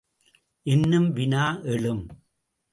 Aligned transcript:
என்னும் 0.63 1.13
வினா 1.13 1.61
எழும். 1.63 2.07